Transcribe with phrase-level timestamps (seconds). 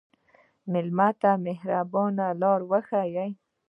[0.71, 3.25] مېلمه ته د مهربانۍ لاره وښیه.